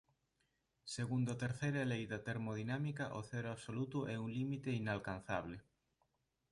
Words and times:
Segundo 0.95 1.27
a 1.31 1.39
terceira 1.43 1.87
lei 1.91 2.03
da 2.11 2.23
termodinámica 2.29 3.05
o 3.19 3.21
cero 3.29 3.49
absoluto 3.51 3.99
é 4.13 4.15
un 4.23 4.29
límite 4.37 4.69
inalcanzable. 4.81 5.57